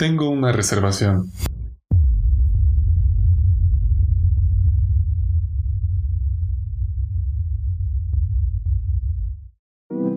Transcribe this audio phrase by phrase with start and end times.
[0.00, 1.30] Tengo una reservación.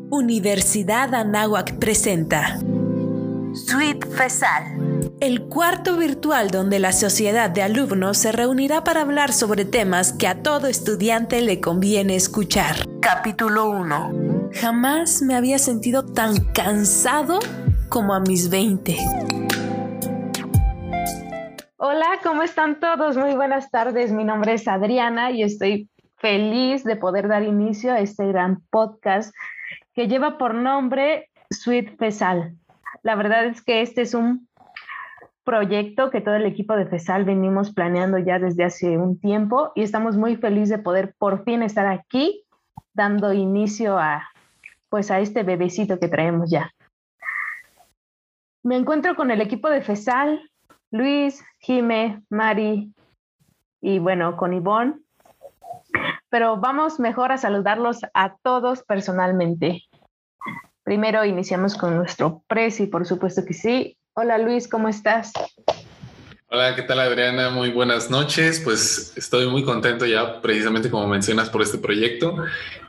[0.09, 2.59] Universidad Anáhuac presenta
[3.53, 9.65] Suite FESAL, el cuarto virtual donde la sociedad de alumnos se reunirá para hablar sobre
[9.65, 12.87] temas que a todo estudiante le conviene escuchar.
[13.01, 14.49] Capítulo 1.
[14.53, 17.39] Jamás me había sentido tan cansado
[17.89, 19.42] como a mis 20.
[22.33, 23.15] ¿Cómo están todos?
[23.15, 24.11] Muy buenas tardes.
[24.11, 29.35] Mi nombre es Adriana y estoy feliz de poder dar inicio a este gran podcast
[29.93, 32.55] que lleva por nombre Sweet FESAL.
[33.03, 34.49] La verdad es que este es un
[35.43, 39.83] proyecto que todo el equipo de FESAL venimos planeando ya desde hace un tiempo y
[39.83, 42.43] estamos muy felices de poder por fin estar aquí
[42.93, 44.27] dando inicio a
[44.89, 46.71] pues a este bebecito que traemos ya.
[48.63, 50.49] Me encuentro con el equipo de FESAL,
[50.89, 52.93] Luis, Jime, Mari
[53.81, 55.03] y bueno, con Ivonne
[56.33, 59.83] pero vamos mejor a saludarlos a todos personalmente.
[60.83, 63.97] Primero iniciamos con nuestro presi, por supuesto que sí.
[64.13, 65.31] Hola Luis, ¿cómo estás?
[66.47, 67.51] Hola, ¿qué tal Adriana?
[67.51, 68.59] Muy buenas noches.
[68.61, 72.35] Pues estoy muy contento ya, precisamente como mencionas, por este proyecto.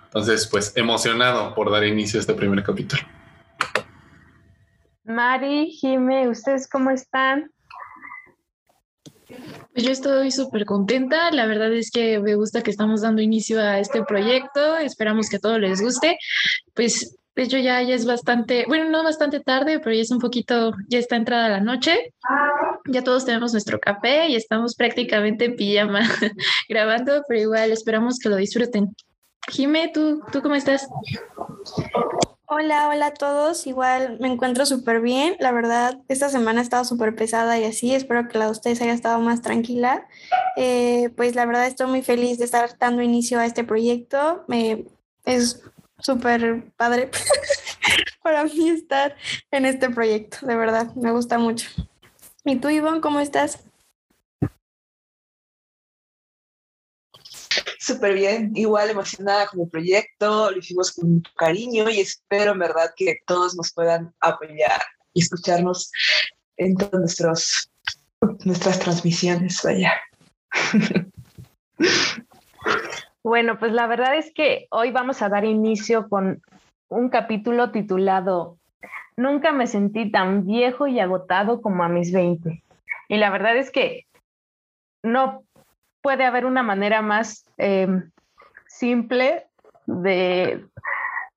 [0.05, 3.03] Entonces, pues emocionado por dar inicio a este primer capítulo.
[5.05, 7.51] Mari, Jime, ¿ustedes cómo están?
[9.73, 11.31] Pues yo estoy súper contenta.
[11.31, 14.77] La verdad es que me gusta que estamos dando inicio a este proyecto.
[14.77, 16.19] Esperamos que a todos les guste.
[16.75, 20.73] Pues de hecho ya, es bastante, bueno, no bastante tarde, pero ya es un poquito,
[20.89, 22.13] ya está entrada la noche.
[22.87, 26.01] Ya todos tenemos nuestro café y estamos prácticamente en pijama
[26.69, 28.95] grabando, pero igual esperamos que lo disfruten.
[29.49, 30.87] Jime, ¿tú, ¿tú cómo estás?
[32.57, 33.67] Hola, hola a todos.
[33.67, 35.35] Igual me encuentro súper bien.
[35.41, 37.93] La verdad, esta semana ha estado súper pesada y así.
[37.93, 40.07] Espero que la de ustedes haya estado más tranquila.
[40.57, 44.45] Eh, pues la verdad estoy muy feliz de estar dando inicio a este proyecto.
[44.47, 44.85] Me,
[45.25, 45.65] es
[45.99, 47.11] súper padre
[48.23, 49.17] para mí estar
[49.51, 50.47] en este proyecto.
[50.47, 51.69] De verdad, me gusta mucho.
[52.45, 53.65] ¿Y tú, Ivonne, cómo estás?
[57.85, 62.93] Súper bien, igual emocionada con el proyecto, lo hicimos con cariño y espero en verdad
[62.97, 64.81] que todos nos puedan apoyar
[65.13, 65.93] y escucharnos
[66.57, 67.71] en todas nuestros,
[68.45, 69.95] nuestras transmisiones allá.
[73.23, 76.43] Bueno, pues la verdad es que hoy vamos a dar inicio con
[76.89, 78.59] un capítulo titulado
[79.17, 82.63] Nunca me sentí tan viejo y agotado como a mis 20.
[83.09, 84.07] Y la verdad es que
[85.03, 85.45] no
[86.05, 88.11] puede haber una manera más em,
[88.67, 89.47] simple
[89.87, 90.67] de,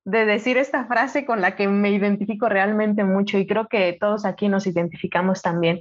[0.04, 4.26] de decir esta frase con la que me identifico realmente mucho y creo que todos
[4.26, 5.80] aquí nos identificamos también,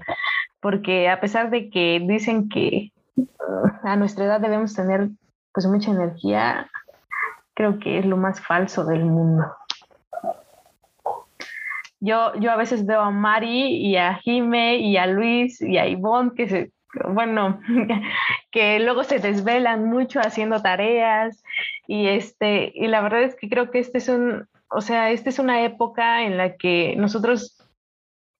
[0.62, 5.10] porque a pesar de que dicen que uh, a nuestra edad debemos tener
[5.54, 6.70] pues mucha energía,
[7.56, 9.44] creo que es lo más falso del mundo.
[12.00, 15.88] Yo, yo a veces veo a Mari y a Jime y a Luis y a
[15.88, 16.72] Ivonne que se,
[17.10, 17.60] bueno,
[18.52, 21.44] que luego se desvelan mucho haciendo tareas
[21.88, 25.30] y este, y la verdad es que creo que este es un, o sea, esta
[25.30, 27.58] es una época en la que nosotros,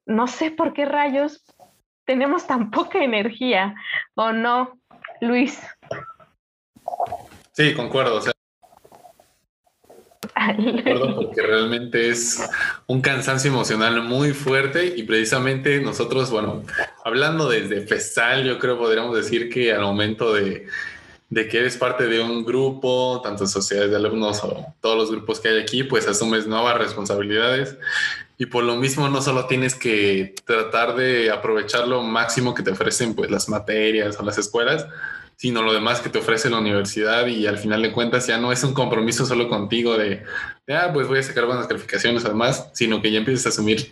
[0.06, 1.44] no sé por qué rayos,
[2.06, 3.76] tenemos tan poca energía,
[4.16, 4.80] ¿o no,
[5.22, 5.62] Luis?
[7.52, 8.18] Sí, concuerdo.
[8.18, 8.34] O sea,
[11.16, 12.48] porque realmente es
[12.88, 16.64] un cansancio emocional muy fuerte y precisamente nosotros, bueno,
[17.04, 20.68] hablando desde FESAL, yo creo podríamos decir que al momento de,
[21.30, 25.40] de que eres parte de un grupo, tanto sociedades de alumnos o todos los grupos
[25.40, 27.78] que hay aquí, pues asumes nuevas responsabilidades
[28.38, 32.72] y por lo mismo no solo tienes que tratar de aprovechar lo máximo que te
[32.72, 34.86] ofrecen pues las materias o las escuelas,
[35.38, 38.52] sino lo demás que te ofrece la universidad y al final de cuentas ya no
[38.52, 40.24] es un compromiso solo contigo de,
[40.68, 43.92] ah, pues voy a sacar buenas calificaciones además, sino que ya empiezas a asumir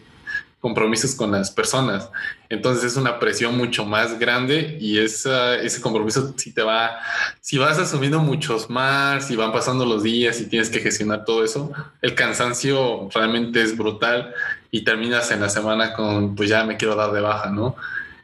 [0.59, 2.09] compromisos con las personas.
[2.49, 6.97] Entonces es una presión mucho más grande y ese compromiso si te va,
[7.39, 11.43] si vas asumiendo muchos más, si van pasando los días y tienes que gestionar todo
[11.43, 11.71] eso,
[12.01, 14.33] el cansancio realmente es brutal
[14.71, 17.75] y terminas en la semana con, pues ya me quiero dar de baja, ¿no?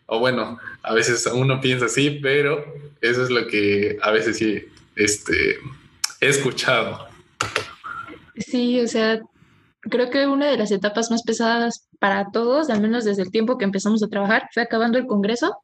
[0.08, 2.64] O bueno, a veces uno piensa así, pero
[3.02, 4.64] eso es lo que a veces sí
[4.96, 5.58] este,
[6.20, 7.08] he escuchado.
[8.38, 9.22] Sí, o sea,
[9.82, 13.58] creo que una de las etapas más pesadas para todos, al menos desde el tiempo
[13.58, 15.58] que empezamos a trabajar, fue acabando el congreso.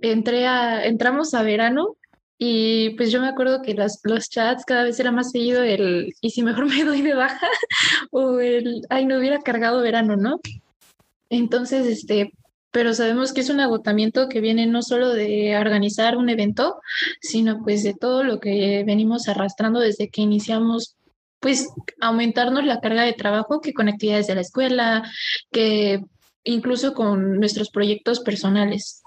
[0.00, 1.96] Entré a, entramos a verano
[2.38, 6.12] y pues yo me acuerdo que los, los chats cada vez era más seguido el,
[6.20, 7.48] y si mejor me doy de baja,
[8.10, 10.40] o el, ay, no hubiera cargado verano, ¿no?
[11.30, 12.32] Entonces, este,
[12.76, 16.82] pero sabemos que es un agotamiento que viene no solo de organizar un evento,
[17.22, 20.94] sino pues de todo lo que venimos arrastrando desde que iniciamos
[21.40, 21.70] pues
[22.02, 25.10] aumentarnos la carga de trabajo que con actividades de la escuela,
[25.50, 26.04] que
[26.44, 29.02] incluso con nuestros proyectos personales.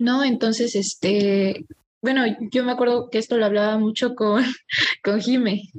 [0.00, 0.24] ¿No?
[0.24, 1.64] Entonces, este,
[2.00, 4.42] bueno, yo me acuerdo que esto lo hablaba mucho con,
[5.04, 5.70] con Jime.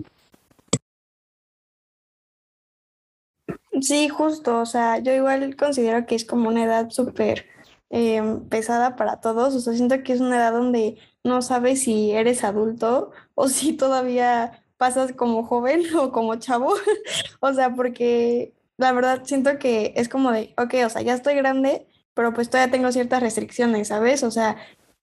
[3.81, 7.47] Sí, justo, o sea, yo igual considero que es como una edad súper
[7.89, 12.11] em, pesada para todos, o sea, siento que es una edad donde no sabes si
[12.11, 16.73] eres adulto o si todavía pasas como joven o como chavo,
[17.39, 21.33] o sea, porque la verdad siento que es como de, ok, o sea, ya estoy
[21.35, 24.23] grande, pero pues todavía tengo ciertas restricciones, ¿sabes?
[24.23, 24.57] O sea,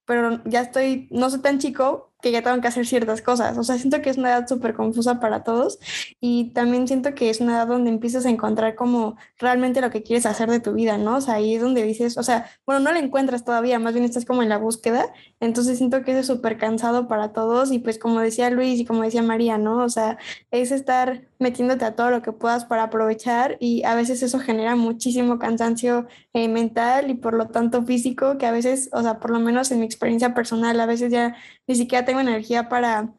[0.05, 3.57] pero ya estoy, no soy tan chico, que ya tengo que hacer ciertas cosas.
[3.57, 5.79] O sea, siento que es una edad súper confusa para todos
[6.19, 10.03] y también siento que es una edad donde empiezas a encontrar como realmente lo que
[10.03, 11.17] quieres hacer de tu vida, ¿no?
[11.17, 14.05] O sea, ahí es donde dices, o sea, bueno, no la encuentras todavía, más bien
[14.05, 15.13] estás como en la búsqueda.
[15.39, 19.03] Entonces siento que es súper cansado para todos y pues como decía Luis y como
[19.03, 19.83] decía María, ¿no?
[19.83, 20.17] O sea,
[20.51, 24.75] es estar metiéndote a todo lo que puedas para aprovechar y a veces eso genera
[24.75, 29.31] muchísimo cansancio eh, mental y por lo tanto físico que a veces, o sea, por
[29.31, 31.35] lo menos en mi experiencia personal, a veces ya
[31.67, 33.13] ni siquiera tengo energía para,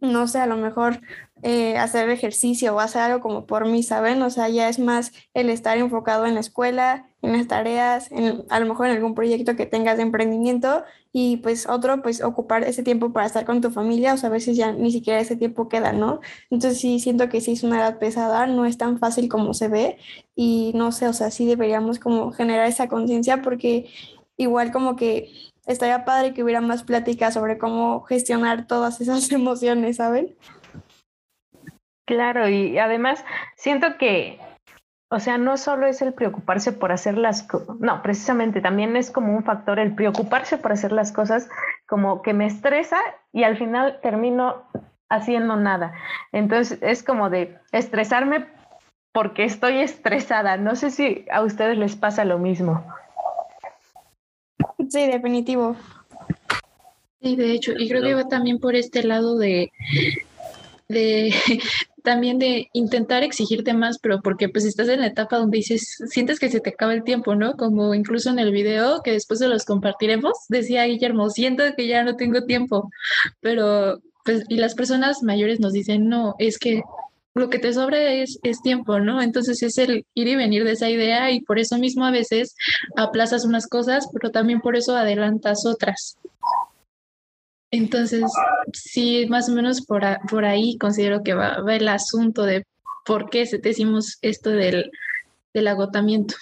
[0.00, 1.00] no sé, a lo mejor
[1.42, 4.22] eh, hacer ejercicio o hacer algo como por mí, ¿saben?
[4.22, 8.44] O sea, ya es más el estar enfocado en la escuela, en las tareas, en,
[8.48, 12.62] a lo mejor en algún proyecto que tengas de emprendimiento y pues otro, pues ocupar
[12.62, 15.34] ese tiempo para estar con tu familia, o sea, a veces ya ni siquiera ese
[15.34, 16.20] tiempo queda, ¿no?
[16.48, 19.66] Entonces sí, siento que sí es una edad pesada, no es tan fácil como se
[19.66, 19.98] ve
[20.36, 23.90] y no sé, o sea, sí deberíamos como generar esa conciencia porque
[24.36, 29.96] igual como que estaría padre que hubiera más plática sobre cómo gestionar todas esas emociones,
[29.96, 30.34] ¿saben?
[32.06, 33.24] Claro, y además
[33.56, 34.40] siento que,
[35.08, 39.10] o sea, no solo es el preocuparse por hacer las cosas, no, precisamente también es
[39.10, 41.48] como un factor el preocuparse por hacer las cosas
[41.86, 42.98] como que me estresa
[43.32, 44.64] y al final termino
[45.08, 45.92] haciendo nada.
[46.32, 48.46] Entonces es como de estresarme
[49.12, 50.56] porque estoy estresada.
[50.56, 52.84] No sé si a ustedes les pasa lo mismo.
[54.92, 55.74] Sí, definitivo.
[57.22, 59.72] Sí, de hecho, y creo que va también por este lado de,
[60.86, 61.32] de
[62.04, 66.38] también de intentar exigirte más, pero porque pues estás en la etapa donde dices, sientes
[66.38, 67.56] que se te acaba el tiempo, ¿no?
[67.56, 72.04] Como incluso en el video que después de los compartiremos, decía Guillermo, siento que ya
[72.04, 72.90] no tengo tiempo,
[73.40, 76.82] pero pues y las personas mayores nos dicen, no, es que
[77.34, 79.22] lo que te sobra es, es tiempo, ¿no?
[79.22, 82.54] Entonces es el ir y venir de esa idea y por eso mismo a veces
[82.96, 86.18] aplazas unas cosas, pero también por eso adelantas otras.
[87.70, 88.24] Entonces,
[88.74, 92.64] sí, más o menos por, por ahí considero que va, el asunto de
[93.06, 94.90] por qué decimos esto del,
[95.54, 96.34] del agotamiento.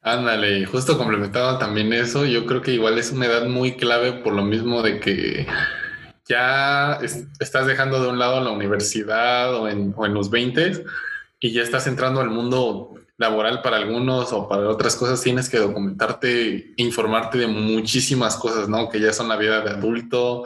[0.00, 4.32] Ándale, justo complementado también eso, yo creo que igual es una edad muy clave por
[4.32, 5.46] lo mismo de que
[6.28, 6.98] ya
[7.40, 10.84] estás dejando de un lado la universidad o en, los 20
[11.40, 15.58] y ya estás entrando al mundo laboral para algunos o para otras cosas, tienes que
[15.58, 18.88] documentarte, informarte de muchísimas cosas, ¿no?
[18.88, 20.44] Que ya son la vida de adulto,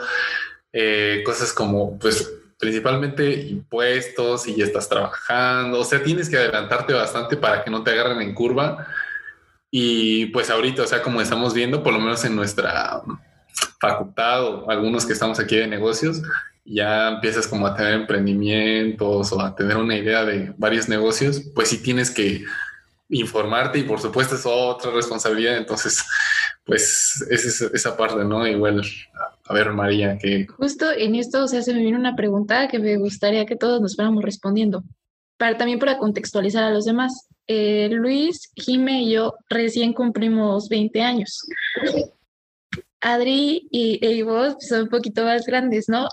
[0.72, 6.94] eh, cosas como, pues, principalmente impuestos y ya estás trabajando, o sea, tienes que adelantarte
[6.94, 8.86] bastante para que no te agarren en curva.
[9.70, 13.02] Y pues ahorita, o sea, como estamos viendo, por lo menos en nuestra
[13.82, 16.22] facultad o algunos que estamos aquí de negocios,
[16.64, 21.70] ya empiezas como a tener emprendimientos o a tener una idea de varios negocios, pues
[21.70, 22.44] sí tienes que
[23.08, 25.56] informarte y por supuesto es otra responsabilidad.
[25.56, 26.04] Entonces,
[26.64, 28.46] pues es esa parte, ¿no?
[28.46, 28.82] Igual,
[29.46, 30.46] a ver, María, que...
[30.46, 33.80] Justo en esto, o sea, se me viene una pregunta que me gustaría que todos
[33.80, 34.84] nos fuéramos respondiendo,
[35.36, 37.26] para también para contextualizar a los demás.
[37.48, 41.40] Eh, Luis, Jime y yo recién cumplimos 20 años.
[43.02, 46.08] Adri y, y vos son un poquito más grandes, ¿no?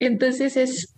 [0.00, 0.94] Entonces es,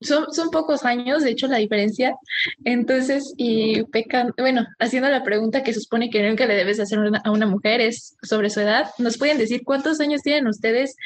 [0.00, 2.16] son, son pocos años, de hecho, la diferencia.
[2.64, 7.30] Entonces, y pecan, bueno, haciendo la pregunta que supone que nunca le debes hacer a
[7.30, 10.96] una mujer es sobre su edad, ¿nos pueden decir cuántos años tienen ustedes?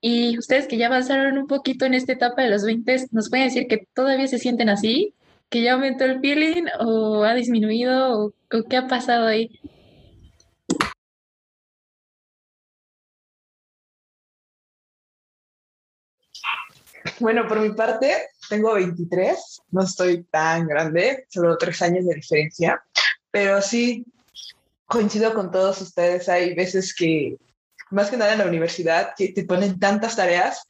[0.00, 3.48] Y ustedes que ya avanzaron un poquito en esta etapa de los 20, ¿nos pueden
[3.48, 5.14] decir que todavía se sienten así?
[5.48, 8.32] ¿Que ya aumentó el feeling o ha disminuido o
[8.68, 9.50] qué ha pasado ahí?
[17.18, 22.82] Bueno, por mi parte, tengo 23, no estoy tan grande, solo tres años de diferencia,
[23.30, 24.04] pero sí
[24.86, 26.28] coincido con todos ustedes.
[26.28, 27.36] Hay veces que,
[27.90, 30.64] más que nada en la universidad, que te ponen tantas tareas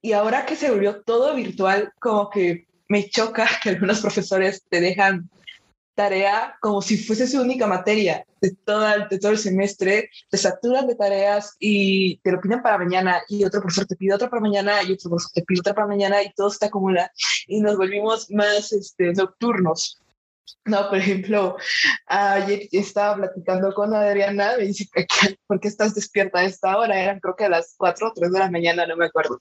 [0.00, 4.80] y ahora que se volvió todo virtual, como que me choca que algunos profesores te
[4.80, 5.28] dejan
[5.94, 10.86] tarea como si fuese su única materia de, toda, de todo el semestre, te saturan
[10.86, 14.42] de tareas y te lo piden para mañana y otro profesor te pide otra para
[14.42, 17.10] mañana y otro profesor te pide otra para mañana y todo se acumula
[17.46, 19.98] y nos volvimos más este, nocturnos.
[20.64, 21.56] No, por ejemplo,
[22.06, 24.88] ayer estaba platicando con Adriana, me dice,
[25.46, 27.00] ¿por qué estás despierta a esta hora?
[27.00, 29.40] Eran creo que a las 4 o 3 de la mañana, no me acuerdo.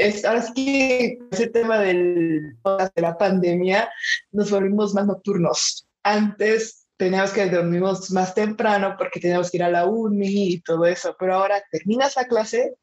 [0.00, 2.56] Es, ahora sí que ese tema del,
[2.94, 3.90] de la pandemia
[4.32, 5.86] nos volvimos más nocturnos.
[6.02, 10.86] Antes teníamos que dormirnos más temprano porque teníamos que ir a la uni y todo
[10.86, 12.74] eso, pero ahora terminas la clase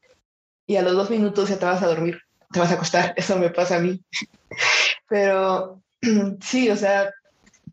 [0.66, 2.20] y a los dos minutos ya te vas a dormir,
[2.52, 4.00] te vas a acostar, eso me pasa a mí.
[5.08, 5.82] Pero
[6.40, 7.10] sí, o sea,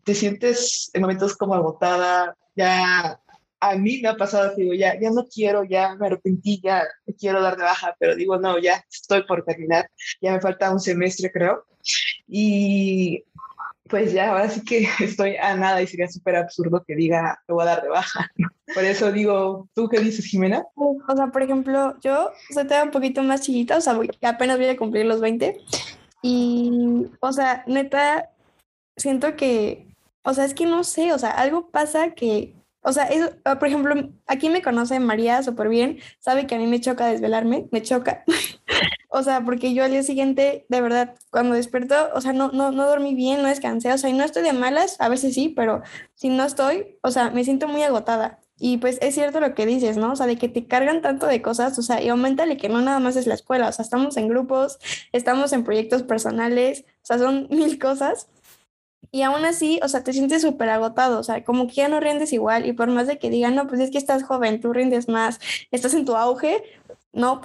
[0.02, 3.20] te sientes en momentos como agotada, ya
[3.60, 6.84] a mí me ha pasado que digo, ya, ya no quiero, ya me arrepentí, ya
[7.06, 9.88] me quiero dar de baja, pero digo, no, ya estoy por terminar,
[10.20, 11.64] ya me falta un semestre, creo.
[12.26, 13.24] Y
[13.88, 17.54] pues ya, ahora sí que estoy a nada y sería súper absurdo que diga, me
[17.54, 18.30] voy a dar de baja.
[18.74, 20.64] Por eso digo, ¿tú qué dices, Jimena?
[20.74, 24.76] O sea, por ejemplo, yo soy un poquito más chiquita, o sea, apenas voy a
[24.76, 25.56] cumplir los 20.
[26.22, 28.28] Y, o sea, neta,
[28.96, 29.86] siento que
[30.28, 32.55] o sea, es que no sé, o sea, algo pasa que,
[32.86, 33.94] o sea, eso, ah, por ejemplo,
[34.28, 38.22] aquí me conoce María súper bien, sabe que a mí me choca desvelarme, me choca.
[39.08, 42.70] o sea, porque yo al día siguiente, de verdad, cuando despierto, o sea, no, no,
[42.70, 45.48] no dormí bien, no descansé, o sea, y no estoy de malas, a veces sí,
[45.48, 45.82] pero
[46.14, 48.38] si no estoy, o sea, me siento muy agotada.
[48.58, 50.12] Y pues es cierto lo que dices, ¿no?
[50.12, 52.80] O sea, de que te cargan tanto de cosas, o sea, y aumentale que no
[52.80, 54.78] nada más es la escuela, o sea, estamos en grupos,
[55.12, 58.28] estamos en proyectos personales, o sea, son mil cosas.
[59.10, 62.00] Y aún así, o sea, te sientes súper agotado, o sea, como que ya no
[62.00, 64.72] rindes igual y por más de que digan, no, pues es que estás joven, tú
[64.72, 66.62] rindes más, estás en tu auge,
[67.12, 67.40] no,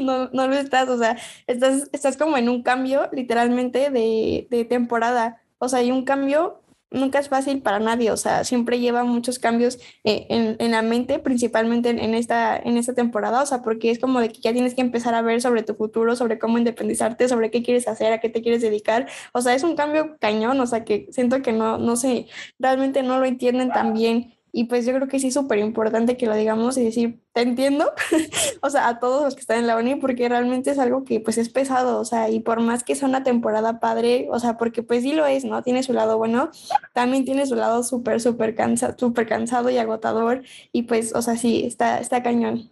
[0.00, 4.64] no, no lo estás, o sea, estás, estás como en un cambio literalmente de, de
[4.64, 6.60] temporada, o sea, hay un cambio
[6.90, 10.82] nunca es fácil para nadie, o sea, siempre lleva muchos cambios eh, en, en, la
[10.82, 14.52] mente, principalmente en, esta, en esta temporada, o sea, porque es como de que ya
[14.52, 18.12] tienes que empezar a ver sobre tu futuro, sobre cómo independizarte, sobre qué quieres hacer,
[18.12, 21.42] a qué te quieres dedicar, o sea, es un cambio cañón, o sea, que siento
[21.42, 22.26] que no, no sé,
[22.58, 26.16] realmente no lo entienden tan bien y pues yo creo que sí es súper importante
[26.16, 27.92] que lo digamos y decir, te entiendo,
[28.62, 31.20] o sea, a todos los que están en la uni, porque realmente es algo que
[31.20, 34.56] pues es pesado, o sea, y por más que sea una temporada padre, o sea,
[34.56, 35.62] porque pues sí lo es, ¿no?
[35.62, 36.50] Tiene su lado bueno,
[36.92, 40.42] también tiene su lado súper, súper cansa, súper cansado y agotador,
[40.72, 42.70] y pues, o sea, sí, está, está cañón.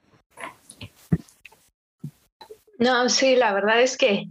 [2.78, 4.26] No, sí, la verdad es que,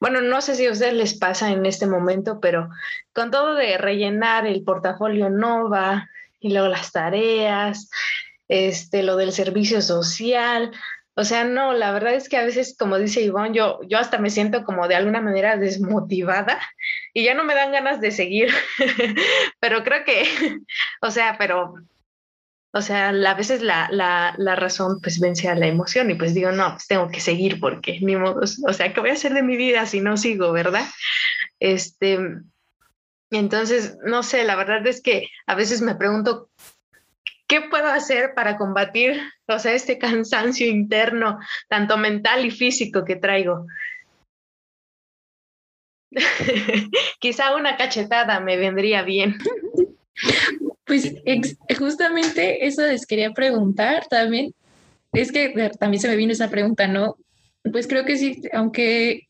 [0.00, 2.70] bueno, no sé si a ustedes les pasa en este momento, pero
[3.12, 6.08] con todo de rellenar el portafolio Nova,
[6.40, 7.90] y luego las tareas,
[8.48, 10.72] este, lo del servicio social.
[11.14, 14.18] O sea, no, la verdad es que a veces, como dice Ivonne, yo, yo hasta
[14.18, 16.58] me siento como de alguna manera desmotivada
[17.12, 18.48] y ya no me dan ganas de seguir.
[19.60, 20.24] pero creo que,
[21.02, 21.74] o sea, pero,
[22.72, 26.34] o sea, a veces la, la, la, razón pues vence a la emoción y pues
[26.34, 29.34] digo, no, pues tengo que seguir porque ni modo, o sea, ¿qué voy a hacer
[29.34, 30.86] de mi vida si no sigo, verdad?
[31.58, 32.18] Este,
[33.38, 36.50] entonces, no sé, la verdad es que a veces me pregunto,
[37.46, 43.16] ¿qué puedo hacer para combatir, o sea, este cansancio interno, tanto mental y físico que
[43.16, 43.66] traigo?
[47.20, 49.36] Quizá una cachetada me vendría bien.
[50.84, 51.14] Pues
[51.78, 54.52] justamente eso les quería preguntar también.
[55.12, 57.16] Es que también se me vino esa pregunta, ¿no?
[57.70, 59.28] Pues creo que sí, aunque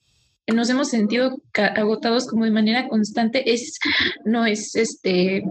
[0.50, 3.78] nos hemos sentido agotados como de manera constante, es,
[4.24, 5.44] no es este,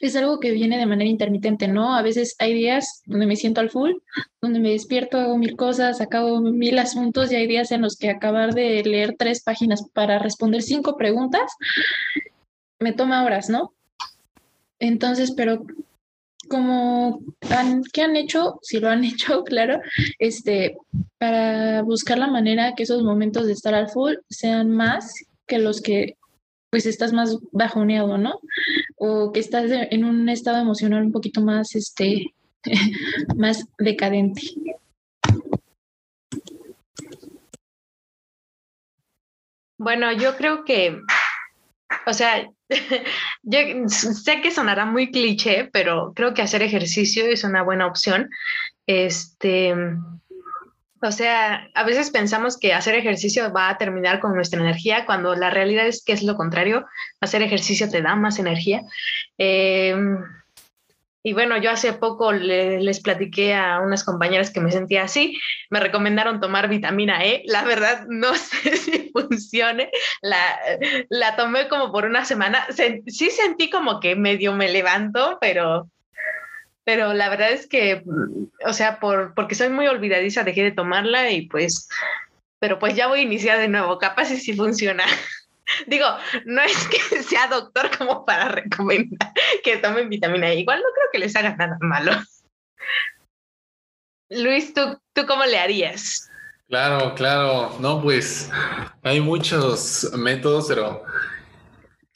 [0.00, 1.94] es algo que viene de manera intermitente, ¿no?
[1.94, 3.92] A veces hay días donde me siento al full,
[4.40, 8.10] donde me despierto, hago mil cosas, acabo mil asuntos y hay días en los que
[8.10, 11.52] acabar de leer tres páginas para responder cinco preguntas
[12.80, 13.72] me toma horas, ¿no?
[14.78, 15.64] Entonces, pero
[16.46, 17.20] como
[17.50, 18.58] han, ¿qué han hecho?
[18.62, 19.80] Si lo han hecho, claro,
[20.18, 20.76] este,
[21.18, 25.14] para buscar la manera que esos momentos de estar al full sean más
[25.46, 26.16] que los que
[26.70, 28.40] pues estás más bajoneado, ¿no?
[28.96, 32.34] O que estás en un estado emocional un poquito más, este,
[33.36, 34.42] más decadente.
[39.78, 40.98] Bueno, yo creo que,
[42.06, 42.50] o sea,
[43.44, 43.58] yo
[43.88, 48.30] sé que sonará muy cliché, pero creo que hacer ejercicio es una buena opción.
[48.86, 49.74] Este,
[51.02, 55.34] o sea, a veces pensamos que hacer ejercicio va a terminar con nuestra energía, cuando
[55.34, 56.86] la realidad es que es lo contrario.
[57.20, 58.82] Hacer ejercicio te da más energía.
[59.36, 60.18] Em,
[61.26, 65.40] y bueno, yo hace poco les platiqué a unas compañeras que me sentía así,
[65.70, 69.90] me recomendaron tomar vitamina E, la verdad no sé si funcione,
[70.20, 70.38] la,
[71.08, 72.66] la tomé como por una semana,
[73.06, 75.88] sí sentí como que medio me levanto, pero,
[76.84, 78.04] pero la verdad es que,
[78.66, 81.88] o sea, por, porque soy muy olvidadiza, dejé de tomarla y pues,
[82.58, 85.04] pero pues ya voy a iniciar de nuevo, capaz si funciona.
[85.86, 86.06] Digo,
[86.44, 90.60] no es que sea doctor como para recomendar que tomen vitamina E.
[90.60, 92.12] Igual no creo que les haga nada malo.
[94.30, 96.30] Luis, ¿tú, ¿tú cómo le harías?
[96.68, 97.76] Claro, claro.
[97.80, 98.50] No, pues
[99.02, 101.04] hay muchos métodos, pero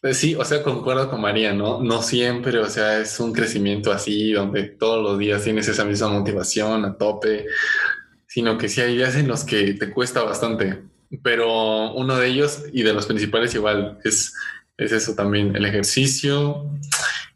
[0.01, 1.83] pues sí, o sea, concuerdo con María, ¿no?
[1.83, 6.09] No siempre, o sea, es un crecimiento así, donde todos los días tienes esa misma
[6.09, 7.47] motivación a tope,
[8.27, 10.83] sino que sí hay días en los que te cuesta bastante
[11.23, 14.35] pero uno de ellos y de los principales igual es,
[14.77, 16.67] es eso también, el ejercicio.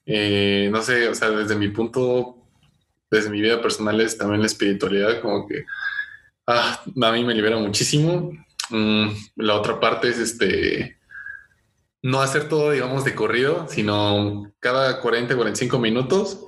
[0.06, 2.36] Eh, no sé, o sea, desde mi punto,
[3.10, 5.64] desde mi vida personal es también la espiritualidad, como que
[6.46, 8.32] ah, a mí me libera muchísimo.
[8.70, 10.98] Mm, la otra parte es este,
[12.02, 16.46] no hacer todo, digamos, de corrido, sino cada 40, 45 minutos.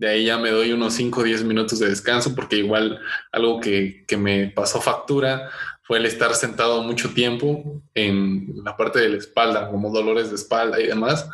[0.00, 2.98] De ahí ya me doy unos 5 o 10 minutos de descanso, porque igual
[3.32, 5.50] algo que, que me pasó factura
[5.82, 10.36] fue el estar sentado mucho tiempo en la parte de la espalda, como dolores de
[10.36, 11.28] espalda y demás.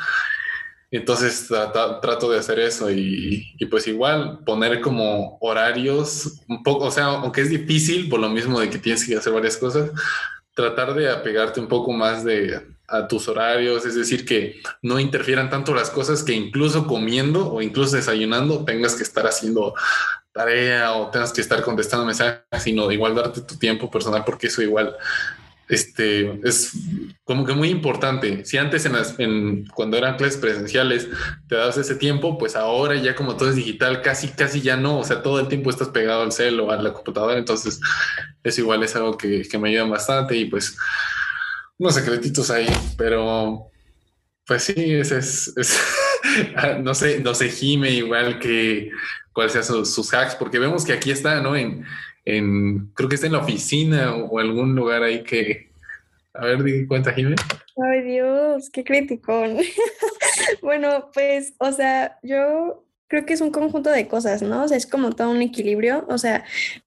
[0.91, 7.05] Entonces trato de hacer eso y, pues igual poner como horarios un poco, o sea,
[7.05, 9.93] aunque es difícil por lo mismo de que tienes que hacer varias cosas,
[10.55, 15.51] tratar de apegarte un poco más de, a tus horarios, es decir, que no interfieran
[15.51, 19.75] tanto las cosas que incluso comiendo o incluso desayunando tengas que estar haciendo
[20.33, 24.63] tarea o tengas que estar contestando mensajes, sino igual darte tu tiempo personal, porque eso
[24.63, 24.95] igual
[25.69, 26.73] este, es
[27.25, 28.45] como que muy importante.
[28.45, 31.09] Si antes en, las, en cuando eran clases presenciales
[31.49, 35.01] te das ese tiempo, pues ahora ya como todo es digital, casi, casi ya no.
[35.01, 37.39] O sea, todo el tiempo estás pegado al cel o a la computadora.
[37.39, 37.81] Entonces,
[38.45, 40.77] eso igual es algo que, que me ayuda bastante y pues
[41.79, 43.71] unos secretitos ahí, pero
[44.47, 45.81] pues sí, ese es, es
[46.83, 48.91] no sé, no sé, Jime igual que
[49.33, 51.57] cuáles sean sus, hacks, porque vemos que aquí está, ¿no?
[51.57, 51.85] En,
[52.25, 55.71] en, creo que está en la oficina o, algún lugar ahí que,
[56.33, 57.35] a ver, di cuenta, Jimé.
[57.91, 59.59] Ay, Dios, qué criticón.
[60.63, 64.65] bueno, pues, o sea, yo creo que es un conjunto de cosas, ¿no?
[64.65, 66.07] O sea, es como todo un equilibrio.
[66.09, 66.45] O sea,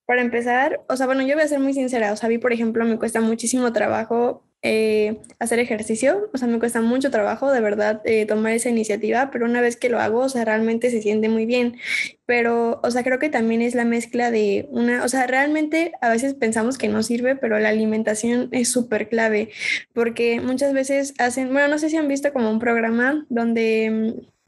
[0.08, 2.12] para empezar, o sea, bueno, yo voy a ser muy sincera.
[2.12, 6.48] O sea, a mí, por ejemplo, me cuesta muchísimo trabajo eh, hacer ejercicio, o sea,
[6.48, 10.00] me cuesta mucho trabajo de verdad eh, tomar esa iniciativa, pero una vez que lo
[10.00, 11.78] hago, o sea, realmente se siente muy bien.
[12.26, 16.10] Pero, o sea, creo que también es la mezcla de una, o sea, realmente a
[16.10, 19.50] veces pensamos que no sirve, pero la alimentación es súper clave,
[19.93, 24.38] porque muchas veces hacen, bueno, no sé si han visto como un programa donde mm,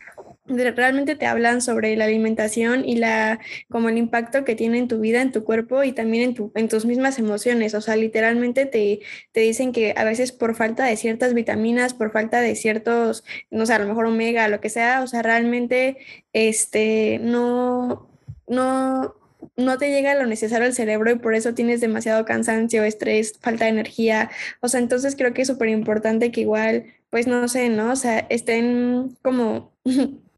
[0.45, 4.99] realmente te hablan sobre la alimentación y la como el impacto que tiene en tu
[4.99, 7.73] vida, en tu cuerpo y también en, tu, en tus mismas emociones.
[7.73, 9.01] O sea, literalmente te,
[9.31, 13.65] te dicen que a veces por falta de ciertas vitaminas, por falta de ciertos, no
[13.65, 15.97] sé, a lo mejor omega, lo que sea, o sea, realmente
[16.33, 18.09] este, no,
[18.47, 19.15] no,
[19.55, 23.65] no te llega lo necesario al cerebro y por eso tienes demasiado cansancio, estrés, falta
[23.65, 24.31] de energía.
[24.61, 27.91] O sea, entonces creo que es súper importante que igual, pues no sé, ¿no?
[27.91, 29.73] O sea, estén como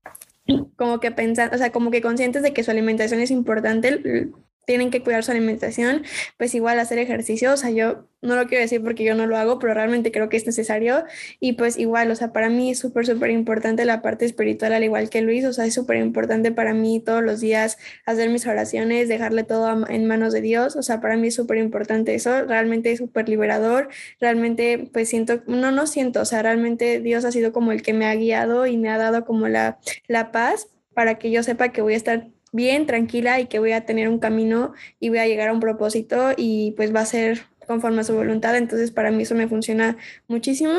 [0.75, 4.31] como que pensando, o sea, como que conscientes de que su alimentación es importante,
[4.65, 6.03] tienen que cuidar su alimentación,
[6.37, 9.37] pues igual hacer ejercicio, o sea, yo no lo quiero decir porque yo no lo
[9.37, 11.03] hago, pero realmente creo que es necesario.
[11.39, 14.83] Y pues igual, o sea, para mí es súper, súper importante la parte espiritual, al
[14.83, 18.47] igual que Luis, o sea, es súper importante para mí todos los días hacer mis
[18.47, 22.45] oraciones, dejarle todo en manos de Dios, o sea, para mí es súper importante eso,
[22.45, 27.31] realmente es súper liberador, realmente pues siento, no, no siento, o sea, realmente Dios ha
[27.31, 30.67] sido como el que me ha guiado y me ha dado como la, la paz
[30.93, 34.07] para que yo sepa que voy a estar bien, tranquila y que voy a tener
[34.07, 38.01] un camino y voy a llegar a un propósito y pues va a ser conforme
[38.01, 38.55] a su voluntad.
[38.55, 40.71] Entonces para mí eso me funciona muchísimo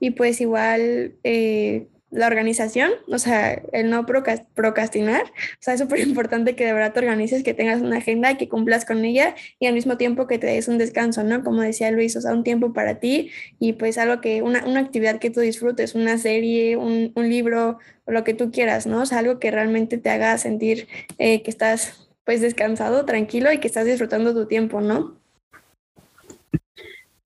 [0.00, 6.00] y pues igual eh, la organización, o sea, el no procrastinar, o sea, es súper
[6.00, 9.66] importante que de verdad te organices, que tengas una agenda que cumplas con ella y
[9.66, 11.44] al mismo tiempo que te des un descanso, ¿no?
[11.44, 14.80] Como decía Luis, o sea, un tiempo para ti y pues algo que, una, una
[14.80, 19.02] actividad que tú disfrutes, una serie, un, un, libro, lo que tú quieras, ¿no?
[19.02, 23.58] O sea, algo que realmente te haga sentir eh, que estás pues descansado, tranquilo y
[23.58, 25.18] que estás disfrutando tu tiempo, ¿no?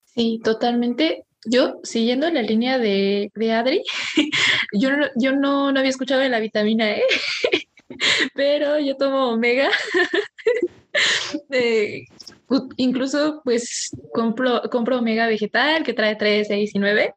[0.04, 3.82] Sí, totalmente yo, siguiendo la línea de, Adri,
[4.72, 7.02] yo, yo no, había escuchado de la vitamina E,
[8.34, 9.70] pero yo tomo omega.
[12.76, 17.14] incluso, pues, compro, compro omega vegetal que trae 3, 6 y 9.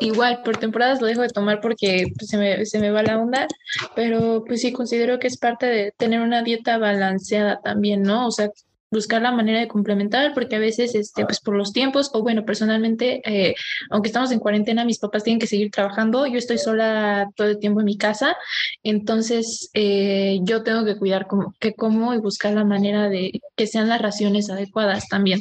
[0.00, 3.18] igual por temporadas lo dejo de tomar porque pues, se, me, se me va la
[3.18, 3.46] onda,
[3.94, 8.26] pero pues sí considero que es parte de tener una dieta balanceada también, ¿no?
[8.26, 8.50] O sea,
[8.90, 12.44] buscar la manera de complementar, porque a veces, este, pues por los tiempos, o bueno,
[12.44, 13.54] personalmente, eh,
[13.90, 17.58] aunque estamos en cuarentena, mis papás tienen que seguir trabajando, yo estoy sola todo el
[17.58, 18.36] tiempo en mi casa,
[18.82, 23.66] entonces eh, yo tengo que cuidar como, que como y buscar la manera de que
[23.66, 25.40] sean las raciones adecuadas también.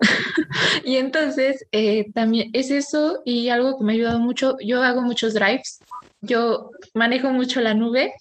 [0.84, 5.02] y entonces eh, también es eso y algo que me ha ayudado mucho, yo hago
[5.02, 5.80] muchos drives,
[6.20, 8.12] yo manejo mucho la nube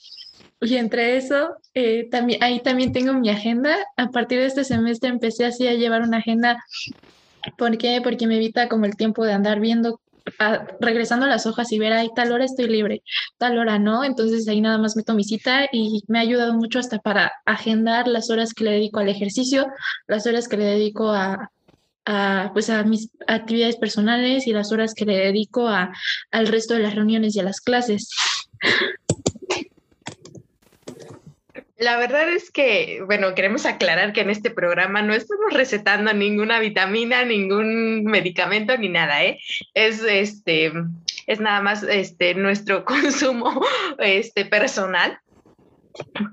[0.60, 3.76] y entre eso, eh, también, ahí también tengo mi agenda.
[3.96, 6.63] A partir de este semestre empecé así a llevar una agenda.
[7.58, 8.02] ¿Por qué?
[8.04, 10.02] Porque me evita como el tiempo de andar viendo,
[10.80, 13.04] regresando las hojas y ver, ahí tal hora estoy libre,
[13.38, 14.04] tal hora no.
[14.04, 18.08] Entonces ahí nada más meto mi cita y me ha ayudado mucho hasta para agendar
[18.08, 19.67] las horas que le dedico al ejercicio,
[20.08, 21.52] las horas que le dedico a,
[22.06, 25.93] a, pues a mis actividades personales y las horas que le dedico a,
[26.32, 28.10] al resto de las reuniones y a las clases.
[31.77, 36.59] La verdad es que, bueno, queremos aclarar que en este programa no estamos recetando ninguna
[36.59, 39.39] vitamina, ningún medicamento ni nada, ¿eh?
[39.75, 40.71] Es este
[41.27, 43.61] es nada más este nuestro consumo
[43.99, 45.19] este personal.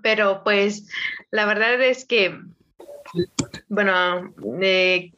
[0.02, 0.88] Pero pues
[1.30, 2.38] la verdad es que
[3.68, 5.12] bueno, eh,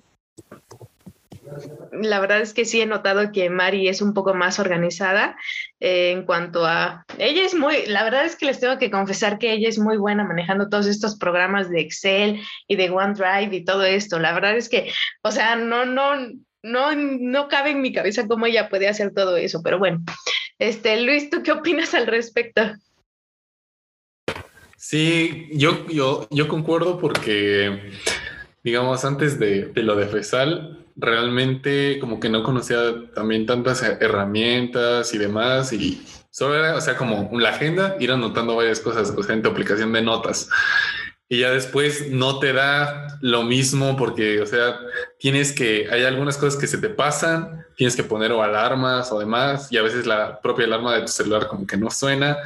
[1.92, 5.36] la verdad es que sí he notado que Mari es un poco más organizada
[5.80, 7.04] eh, en cuanto a...
[7.18, 9.96] Ella es muy, la verdad es que les tengo que confesar que ella es muy
[9.96, 14.18] buena manejando todos estos programas de Excel y de OneDrive y todo esto.
[14.18, 14.90] La verdad es que,
[15.22, 16.14] o sea, no, no,
[16.62, 20.00] no, no cabe en mi cabeza cómo ella puede hacer todo eso, pero bueno.
[20.58, 22.62] Este, Luis, ¿tú qué opinas al respecto?
[24.76, 27.92] Sí, yo, yo, yo concuerdo porque,
[28.62, 32.78] digamos, antes de, de lo de FESAL, realmente como que no conocía
[33.14, 38.56] también tantas herramientas y demás y solo era, o sea, como la agenda, ir anotando
[38.56, 40.50] varias cosas, o sea, en tu aplicación de notas.
[41.28, 44.78] Y ya después no te da lo mismo porque, o sea,
[45.18, 49.18] tienes que, hay algunas cosas que se te pasan, tienes que poner o alarmas o
[49.18, 52.36] demás, y a veces la propia alarma de tu celular como que no suena.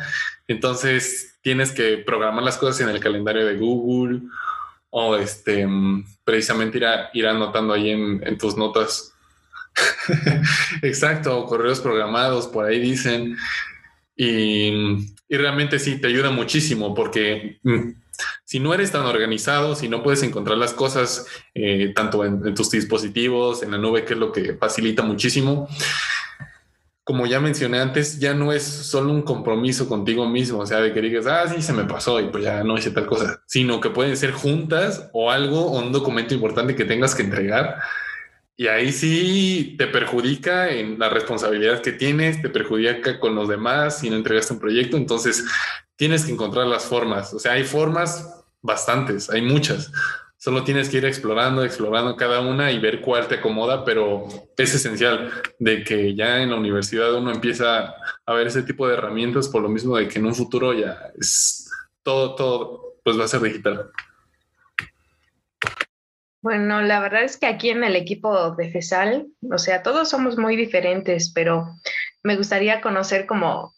[0.49, 4.21] Entonces tienes que programar las cosas en el calendario de Google
[4.91, 5.67] o este,
[6.25, 9.15] precisamente ir, ir anotando ahí en, tus notas.
[10.83, 13.37] Exacto, correos programados, por ahí dicen.
[14.17, 17.93] Y, realmente sí, te ayuda muchísimo porque mm,
[18.45, 22.71] si no eres tan organizado, si no puedes encontrar las cosas eh, tanto en, tus
[22.71, 25.69] dispositivos, en la nube, que es lo que facilita muchísimo,
[27.11, 30.93] como ya mencioné antes, ya no es solo un compromiso contigo mismo, o sea, de
[30.93, 33.81] que digas, ah, sí, se me pasó y pues ya no hice tal cosa, sino
[33.81, 37.81] que pueden ser juntas o algo o un documento importante que tengas que entregar.
[38.57, 43.99] Y ahí sí te perjudica en la responsabilidad que tienes, te perjudica con los demás
[43.99, 44.97] si no entregaste un proyecto.
[44.97, 45.45] Entonces
[45.97, 47.35] tienes que encontrar las formas.
[47.35, 49.91] O sea, hay formas bastantes, hay muchas.
[50.43, 54.25] Solo tienes que ir explorando, explorando cada una y ver cuál te acomoda, pero
[54.57, 58.95] es esencial de que ya en la universidad uno empieza a ver ese tipo de
[58.95, 61.71] herramientas por lo mismo de que en un futuro ya es
[62.03, 63.91] todo, todo, pues va a ser digital.
[66.41, 70.39] Bueno, la verdad es que aquí en el equipo de FESAL, o sea, todos somos
[70.39, 71.67] muy diferentes, pero
[72.23, 73.75] me gustaría conocer como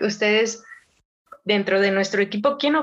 [0.00, 0.64] ustedes
[1.44, 2.74] dentro de nuestro equipo, ¿quién,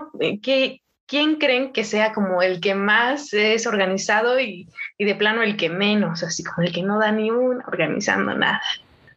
[0.41, 4.67] qué, ¿quién creen que sea como el que más es organizado y,
[4.97, 8.61] de plano el que menos, así como el que no da ni una organizando nada?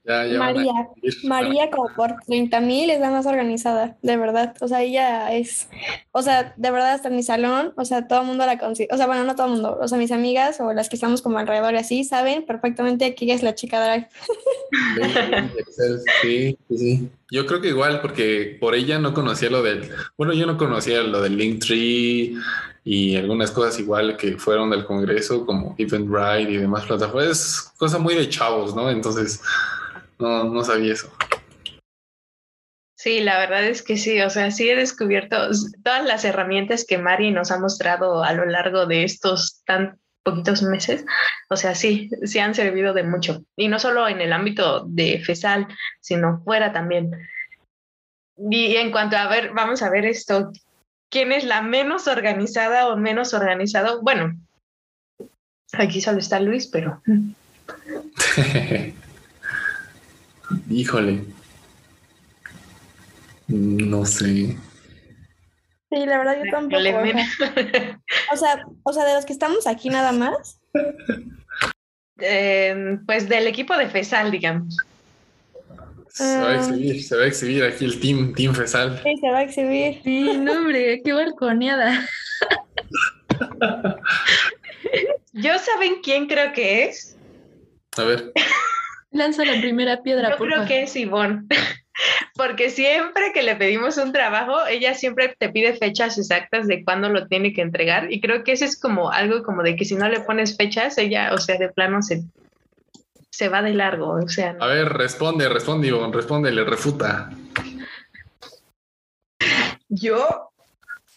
[0.04, 0.88] María,
[1.24, 4.54] María como por 30 mil es la más organizada, de verdad.
[4.60, 5.68] O sea, ella es,
[6.10, 8.88] o sea, de verdad hasta en mi salón, o sea, todo el mundo la consigue,
[8.92, 11.22] o sea, bueno, no todo el mundo, o sea, mis amigas o las que estamos
[11.22, 14.08] como alrededor y así, saben perfectamente que ella es la chica de
[16.22, 17.08] Sí, sí, sí.
[17.30, 19.88] Yo creo que igual, porque por ella no conocía lo del,
[20.18, 22.34] bueno, yo no conocía lo del Linktree
[22.84, 27.98] y algunas cosas igual que fueron del Congreso, como Eventbrite y demás plataformas, es cosa
[27.98, 28.90] muy de chavos, ¿no?
[28.90, 29.40] Entonces,
[30.22, 31.12] no, no sabía eso.
[32.96, 35.36] Sí, la verdad es que sí, o sea, sí he descubierto
[35.82, 40.62] todas las herramientas que Mari nos ha mostrado a lo largo de estos tan poquitos
[40.62, 41.04] meses,
[41.50, 43.44] o sea, sí, sí han servido de mucho.
[43.56, 45.66] Y no solo en el ámbito de FESAL,
[46.00, 47.10] sino fuera también.
[48.36, 50.52] Y en cuanto a ver, vamos a ver esto,
[51.10, 54.00] ¿quién es la menos organizada o menos organizado?
[54.00, 54.32] Bueno,
[55.72, 57.02] aquí solo está Luis, pero...
[60.70, 61.24] Híjole.
[63.48, 64.56] No sé.
[65.90, 66.78] Sí, la verdad yo tampoco.
[68.32, 70.58] O sea, o sea, de los que estamos aquí nada más.
[72.18, 74.76] eh, pues del equipo de FESAL, digamos.
[76.08, 79.00] Se va a exhibir, se va a exhibir aquí el team, team FESAL.
[79.02, 80.00] Sí, se va a exhibir.
[80.04, 82.06] Sí, no, hombre, qué balconeada.
[85.32, 87.16] ¿Yo saben quién creo que es?
[87.96, 88.32] A ver.
[89.12, 90.68] Lanza la primera piedra, Yo por creo favor.
[90.68, 91.42] que es Ivonne.
[92.34, 97.10] Porque siempre que le pedimos un trabajo, ella siempre te pide fechas exactas de cuándo
[97.10, 98.10] lo tiene que entregar.
[98.10, 100.96] Y creo que eso es como algo como de que si no le pones fechas,
[100.96, 102.22] ella, o sea, de plano se,
[103.28, 104.12] se va de largo.
[104.14, 107.30] O sea, A ver, responde, responde, Ivonne, responde, le refuta.
[109.88, 110.50] Yo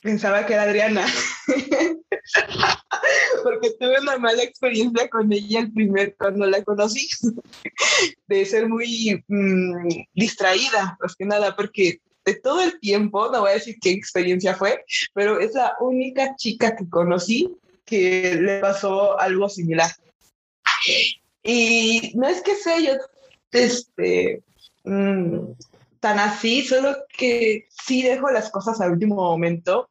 [0.02, 1.06] pensaba que era Adriana.
[3.44, 7.08] Porque tuve una mala experiencia con ella el primer cuando la conocí.
[8.28, 13.52] De ser muy mm, distraída, más que nada, porque de todo el tiempo, no voy
[13.52, 17.56] a decir qué experiencia fue, pero es la única chica que conocí
[17.86, 19.92] que le pasó algo similar.
[21.44, 22.94] Y no es que sea yo
[23.52, 24.42] este,
[24.84, 25.52] mm,
[26.00, 29.90] tan así, solo que sí dejo las cosas al último momento.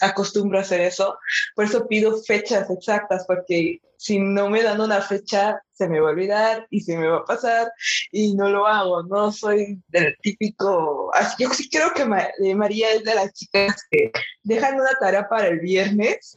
[0.00, 1.18] Acostumbro a hacer eso.
[1.54, 6.08] Por eso pido fechas exactas, porque si no me dan una fecha, se me va
[6.08, 7.70] a olvidar y se me va a pasar
[8.12, 9.02] y no lo hago.
[9.02, 11.10] No soy del típico.
[11.38, 14.10] Yo sí creo que eh, María es de las chicas que
[14.42, 16.36] dejan una tarea para el viernes,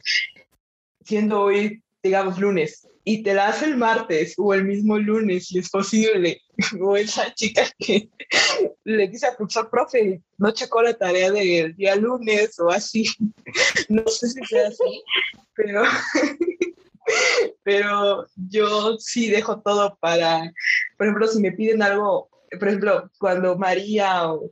[1.04, 5.58] siendo hoy, digamos, lunes, y te la hace el martes o el mismo lunes, si
[5.58, 6.40] es posible.
[6.80, 8.10] O esa chica que
[8.84, 13.06] le dice al profesor, profe, no checó la tarea del día lunes o así.
[13.88, 15.02] No sé si sea así,
[15.54, 15.82] pero,
[17.64, 20.52] pero yo sí dejo todo para,
[20.96, 24.50] por ejemplo, si me piden algo, por ejemplo, cuando María o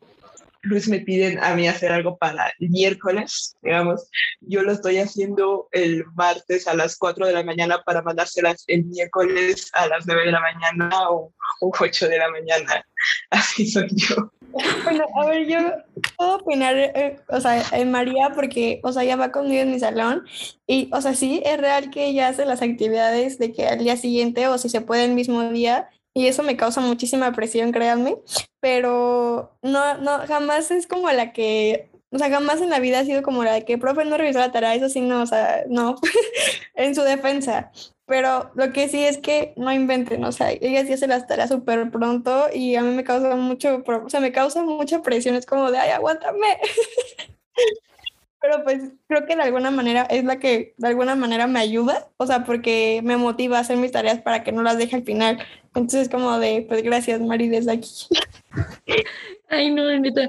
[0.63, 6.05] Luis me piden a mí hacer algo para miércoles, digamos, yo lo estoy haciendo el
[6.15, 10.33] martes a las 4 de la mañana para mandárselas el miércoles a las 9 de
[10.33, 12.85] la mañana o, o 8 de la mañana.
[13.31, 14.33] Así soy yo.
[14.83, 15.59] Bueno, a ver, yo
[16.17, 19.79] puedo opinar, eh, o sea, en María, porque, o sea, ella va conmigo en mi
[19.79, 20.25] salón
[20.67, 23.97] y, o sea, sí, es real que ella hace las actividades de que al día
[23.97, 28.17] siguiente o si se puede el mismo día y eso me causa muchísima presión, créanme,
[28.59, 33.05] pero no, no, jamás es como la que, o sea, jamás en la vida ha
[33.05, 35.63] sido como la de que, profe, no revisó la tarea, eso sí, no, o sea,
[35.69, 35.95] no,
[36.75, 37.71] en su defensa.
[38.05, 41.51] Pero lo que sí es que no inventen, o sea, ella sí hace las tareas
[41.51, 45.47] súper pronto y a mí me causa mucho, o sea, me causa mucha presión, es
[45.47, 46.59] como de, ay, aguántame.
[48.41, 52.09] Pero pues creo que de alguna manera es la que de alguna manera me ayuda,
[52.19, 55.05] o sea, porque me motiva a hacer mis tareas para que no las deje al
[55.05, 55.39] final.
[55.67, 57.91] Entonces es como de, pues gracias, Mari, desde aquí.
[59.49, 60.29] Ay, no, neta.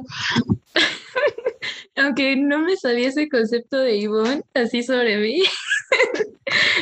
[1.98, 5.41] Aunque no me sabía ese concepto de Ivonne así sobre mí.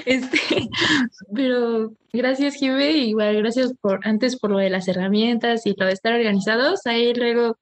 [0.06, 0.70] Este,
[1.36, 5.92] pero gracias, Jive, igual gracias por antes por lo de las herramientas y lo de
[5.92, 6.86] estar organizados.
[6.86, 7.58] Ahí luego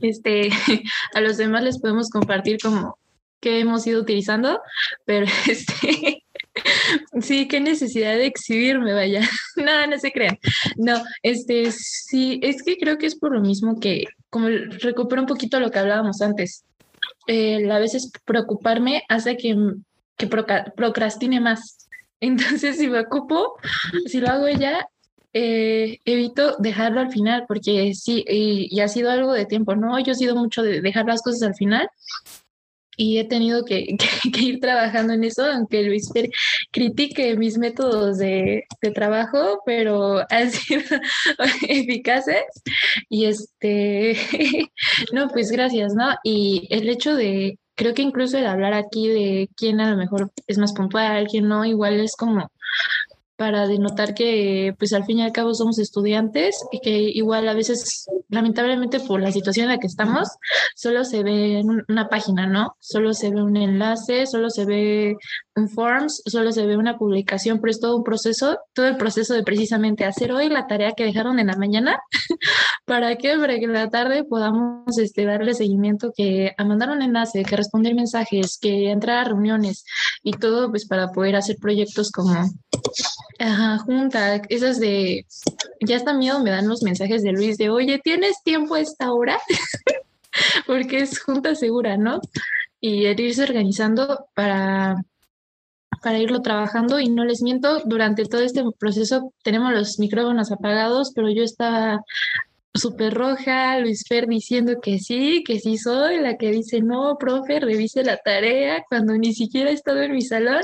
[0.00, 0.50] este
[1.14, 2.98] a los demás les podemos compartir como
[3.40, 4.60] qué hemos ido utilizando,
[5.04, 6.24] pero este
[7.20, 9.20] sí, qué necesidad de exhibirme, vaya.
[9.56, 10.38] No, no se crean.
[10.76, 15.26] No, este sí, es que creo que es por lo mismo que como recupero un
[15.26, 16.64] poquito lo que hablábamos antes.
[17.26, 19.56] eh, a veces preocuparme hace que,
[20.16, 21.88] que procrastine más.
[22.20, 23.56] Entonces, si me ocupo,
[24.06, 24.86] si lo hago ya,
[25.40, 29.98] eh, evito dejarlo al final, porque sí, y, y ha sido algo de tiempo, ¿no?
[30.00, 31.88] Yo he sido mucho de dejar las cosas al final
[32.96, 33.86] y he tenido que,
[34.22, 36.28] que- que ir trabajando en eso, aunque Luis Fer
[36.72, 40.82] critique mis métodos de, de trabajo, pero han sido
[41.68, 42.42] eficaces.
[43.08, 44.16] Y este,
[45.12, 46.08] no, pues gracias, ¿no?
[46.24, 50.32] Y el hecho de, creo que incluso el hablar aquí de quién a lo mejor
[50.48, 52.50] es más puntual, quién no, igual es como
[53.38, 57.54] para denotar que pues al fin y al cabo somos estudiantes y que igual a
[57.54, 60.28] veces lamentablemente por la situación en la que estamos
[60.74, 62.76] solo se ve una página, ¿no?
[62.80, 65.16] Solo se ve un enlace, solo se ve
[65.54, 69.34] un forms, solo se ve una publicación, pero es todo un proceso, todo el proceso
[69.34, 72.00] de precisamente hacer hoy la tarea que dejaron en la mañana
[72.84, 73.36] ¿Para qué?
[73.38, 77.56] Para que en la tarde podamos este, darle seguimiento, que a mandar un enlace, que
[77.56, 79.84] responder mensajes, que entrar a reuniones
[80.22, 82.34] y todo, pues para poder hacer proyectos como
[83.38, 85.26] ajá, junta, esas de,
[85.80, 89.38] ya hasta miedo me dan los mensajes de Luis de, oye, ¿tienes tiempo esta hora?
[90.66, 92.20] Porque es junta segura, ¿no?
[92.80, 94.96] Y el irse organizando para
[96.02, 101.12] para irlo trabajando y no les miento, durante todo este proceso tenemos los micrófonos apagados,
[101.14, 102.02] pero yo estaba
[102.74, 107.60] súper roja, Luis Fer diciendo que sí, que sí soy, la que dice, no, profe,
[107.60, 110.62] revise la tarea cuando ni siquiera he estado en mi salón.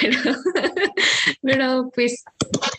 [0.00, 0.18] Pero,
[1.42, 2.24] pero pues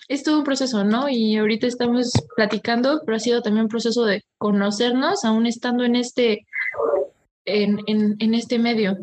[0.08, 1.10] es todo un proceso, ¿no?
[1.10, 5.96] Y ahorita estamos platicando, pero ha sido también un proceso de conocernos, aún estando en
[5.96, 6.46] este,
[7.46, 8.98] en, en, en este medio.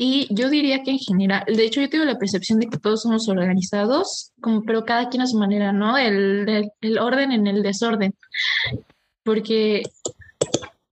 [0.00, 3.02] Y yo diría que en general, de hecho yo tengo la percepción de que todos
[3.02, 5.98] somos organizados, como, pero cada quien a su manera, ¿no?
[5.98, 8.14] El, el, el orden en el desorden.
[9.24, 9.82] Porque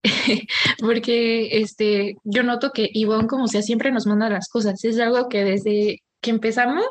[0.80, 4.82] porque este, yo noto que Ivonne, como sea, siempre nos manda las cosas.
[4.84, 6.86] Es algo que desde que empezamos,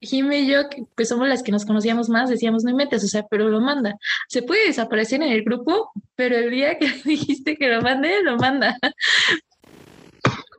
[0.00, 3.08] Jimmy y yo, que pues somos las que nos conocíamos más, decíamos, no metas, o
[3.08, 3.96] sea, pero lo manda.
[4.28, 8.36] Se puede desaparecer en el grupo, pero el día que dijiste que lo mande, lo
[8.36, 8.76] manda.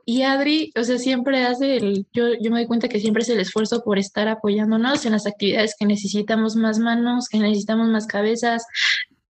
[0.04, 3.28] Y Adri, o sea, siempre hace el, yo, yo me doy cuenta que siempre es
[3.28, 8.08] el esfuerzo por estar apoyándonos en las actividades que necesitamos más manos, que necesitamos más
[8.08, 8.66] cabezas,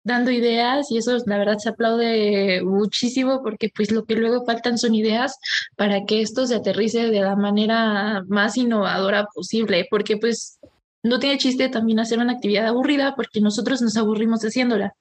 [0.02, 4.78] dando ideas y eso la verdad se aplaude muchísimo porque pues lo que luego faltan
[4.78, 5.38] son ideas
[5.76, 10.58] para que esto se aterrice de la manera más innovadora posible, porque pues
[11.02, 14.94] no tiene chiste también hacer una actividad aburrida porque nosotros nos aburrimos haciéndola.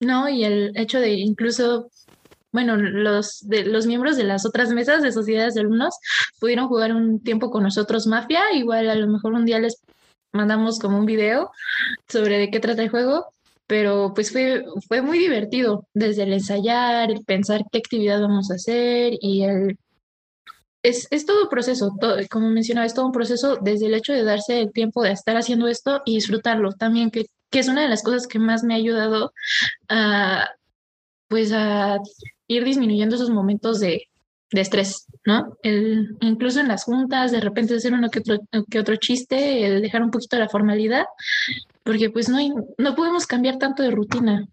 [0.00, 0.30] ¿No?
[0.30, 1.90] Y el hecho de incluso
[2.52, 5.94] bueno, los, de, los miembros de las otras mesas de sociedades de alumnos
[6.40, 8.52] pudieron jugar un tiempo con nosotros Mafia.
[8.54, 9.80] Igual a lo mejor un día les
[10.32, 11.50] mandamos como un video
[12.08, 13.26] sobre de qué trata el juego
[13.70, 18.54] pero pues fue, fue muy divertido, desde el ensayar, el pensar qué actividad vamos a
[18.54, 19.78] hacer y el...
[20.82, 24.12] Es, es todo un proceso, todo, como mencionaba, es todo un proceso desde el hecho
[24.12, 27.82] de darse el tiempo de estar haciendo esto y disfrutarlo también, que, que es una
[27.82, 29.32] de las cosas que más me ha ayudado
[29.88, 30.48] a,
[31.28, 31.98] pues a
[32.48, 34.08] ir disminuyendo esos momentos de,
[34.50, 35.56] de estrés, ¿no?
[35.62, 39.80] El, incluso en las juntas, de repente hacer uno que otro, que otro chiste, el
[39.80, 41.04] dejar un poquito la formalidad
[41.84, 44.46] porque pues no, hay, no podemos cambiar tanto de rutina.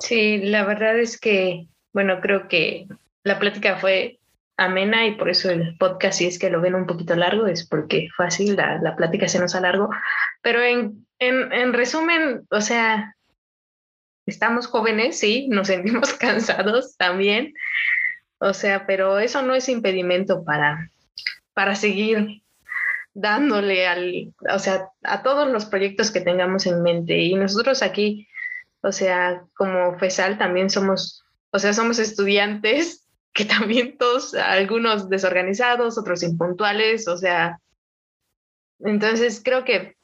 [0.00, 2.86] Sí, la verdad es que, bueno, creo que
[3.22, 4.18] la plática fue
[4.56, 7.66] amena y por eso el podcast, si es que lo ven un poquito largo, es
[7.66, 9.90] porque fácil, la, la plática se nos alargó.
[10.42, 13.14] Pero en, en, en resumen, o sea,
[14.26, 17.54] estamos jóvenes, sí, nos sentimos cansados también,
[18.38, 20.90] o sea, pero eso no es impedimento para,
[21.52, 22.42] para seguir
[23.14, 27.18] dándole al, o sea, a todos los proyectos que tengamos en mente.
[27.18, 28.28] Y nosotros aquí,
[28.82, 35.98] o sea, como FESAL también somos, o sea, somos estudiantes que también todos, algunos desorganizados,
[35.98, 37.60] otros impuntuales, o sea,
[38.80, 39.96] entonces creo que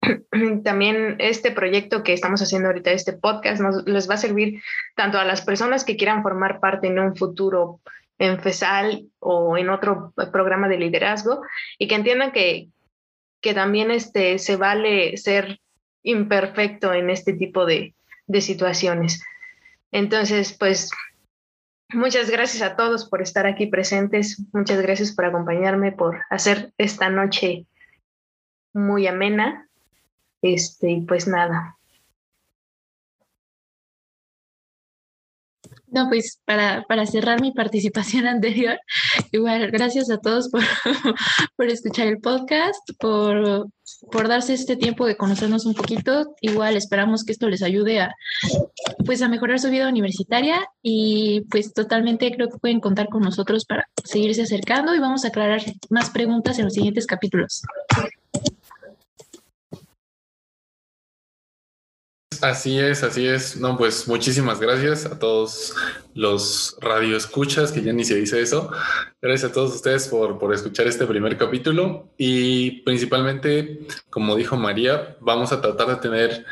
[0.64, 4.62] también este proyecto que estamos haciendo ahorita, este podcast, nos, les va a servir
[4.94, 7.80] tanto a las personas que quieran formar parte en un futuro
[8.18, 11.42] en FESAL o en otro programa de liderazgo
[11.78, 12.68] y que entiendan que,
[13.40, 15.60] que también este, se vale ser
[16.02, 17.94] imperfecto en este tipo de,
[18.26, 19.22] de situaciones.
[19.92, 20.90] Entonces, pues
[21.92, 27.08] muchas gracias a todos por estar aquí presentes, muchas gracias por acompañarme, por hacer esta
[27.08, 27.66] noche
[28.72, 29.68] muy amena.
[30.42, 31.75] Este, y pues nada,
[35.88, 38.78] No, pues para, para cerrar mi participación anterior,
[39.32, 40.62] igual gracias a todos por,
[41.56, 43.68] por escuchar el podcast, por,
[44.10, 46.34] por darse este tiempo de conocernos un poquito.
[46.40, 48.14] Igual esperamos que esto les ayude a,
[49.04, 53.64] pues, a mejorar su vida universitaria y pues totalmente creo que pueden contar con nosotros
[53.64, 57.62] para seguirse acercando y vamos a aclarar más preguntas en los siguientes capítulos.
[62.42, 63.56] Así es, así es.
[63.56, 65.74] No, pues muchísimas gracias a todos
[66.14, 68.70] los radioescuchas, que ya ni se dice eso.
[69.20, 75.16] Gracias a todos ustedes por, por escuchar este primer capítulo y principalmente, como dijo María,
[75.20, 76.46] vamos a tratar de tener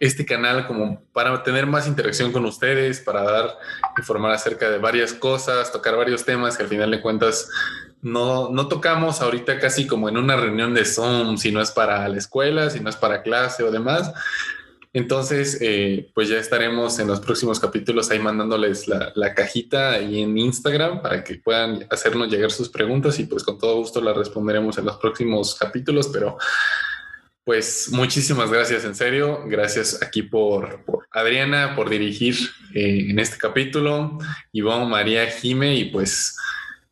[0.00, 3.58] este canal como para tener más interacción con ustedes, para dar,
[3.98, 7.50] informar acerca de varias cosas, tocar varios temas que al final de cuentas
[8.00, 12.08] no, no tocamos ahorita casi como en una reunión de Zoom, si no es para
[12.08, 14.10] la escuela, si no es para clase o demás
[14.92, 20.36] entonces, eh, pues ya estaremos en los próximos capítulos ahí mandándoles la, cajita ahí en
[20.36, 24.78] Instagram para que puedan hacernos llegar sus preguntas y pues con todo gusto las responderemos
[24.78, 26.38] en los próximos capítulos, pero
[27.44, 32.36] pues muchísimas gracias en serio, gracias aquí por, por Adriana, por dirigir
[32.74, 34.18] eh, en este capítulo,
[34.52, 36.36] Ivonne, María, Jime y pues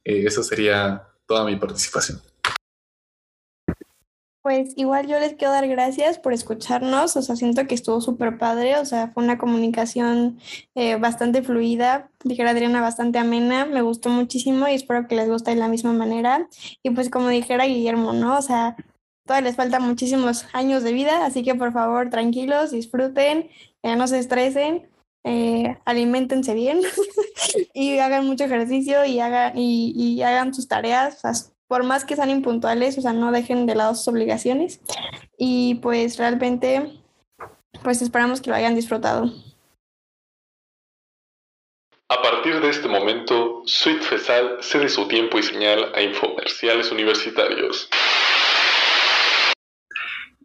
[0.05, 2.21] eh, eso sería toda mi participación.
[4.49, 8.39] Pues igual yo les quiero dar gracias por escucharnos, o sea, siento que estuvo súper
[8.39, 10.41] padre, o sea, fue una comunicación
[10.75, 15.51] eh, bastante fluida, dijera Adriana, bastante amena, me gustó muchísimo y espero que les guste
[15.51, 16.49] de la misma manera.
[16.83, 18.39] Y pues como dijera Guillermo, ¿no?
[18.39, 18.75] O sea,
[19.27, 23.51] todavía les faltan muchísimos años de vida, así que por favor, tranquilos, disfruten,
[23.83, 24.89] eh, no se estresen
[25.25, 26.81] eh, alimentense bien
[27.75, 31.23] y hagan mucho ejercicio y hagan, y, hagan sus tareas,
[31.69, 34.81] por más que sean impuntuales, o sea, no dejen de lado sus obligaciones
[35.37, 37.01] y pues realmente,
[37.85, 39.31] pues esperamos que lo hayan disfrutado.
[42.11, 47.91] A partir de este momento, Suite FESAL cede su tiempo y señal a infomerciales universitarios.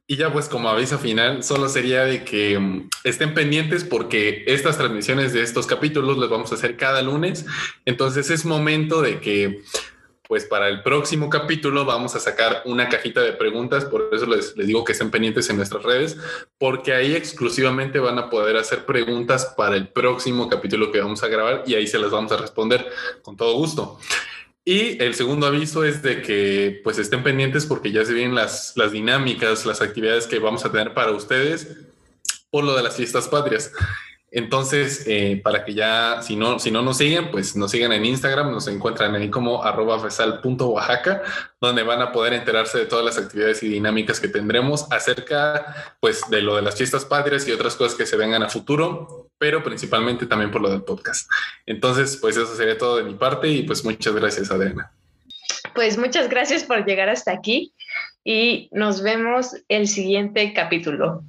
[0.06, 4.78] Y ya pues como aviso final, solo sería de que mm, estén pendientes porque estas
[4.78, 7.46] transmisiones de estos capítulos las vamos a hacer cada lunes.
[7.86, 9.62] Entonces es momento de que
[10.34, 14.56] pues para el próximo capítulo vamos a sacar una cajita de preguntas, por eso les,
[14.56, 16.18] digo que estén pendientes en nuestras redes,
[16.58, 21.28] porque ahí exclusivamente van a poder hacer preguntas para el próximo capítulo que vamos a
[21.28, 22.84] grabar y ahí se las vamos a responder
[23.22, 24.00] con todo gusto.
[24.66, 28.74] Y el segundo aviso es de que pues estén pendientes porque ya se vienen las,
[28.76, 31.78] las dinámicas, las actividades que vamos a tener para ustedes
[32.50, 33.72] por lo de las fiestas patrias.
[34.36, 38.04] Entonces, eh, para que ya, si no, si no nos siguen, pues nos sigan en
[38.04, 40.02] Instagram, nos encuentran ahí como arroba
[41.62, 46.24] donde van a poder enterarse de todas las actividades y dinámicas que tendremos acerca, pues,
[46.32, 49.64] de lo de las fiestas patrias y otras cosas que se vengan a futuro, pero
[49.64, 51.30] principalmente también por lo del podcast.
[51.68, 54.92] Entonces, pues eso sería todo de mi parte y pues muchas gracias, Adriana.
[55.76, 57.72] Pues muchas gracias por llegar hasta aquí
[58.24, 61.24] y nos vemos el siguiente capítulo.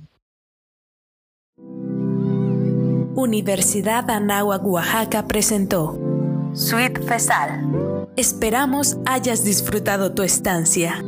[3.17, 5.97] Universidad Anáhuac Oaxaca presentó
[6.53, 8.09] Suite FESAL.
[8.17, 11.01] Esperamos hayas disfrutado tu estancia.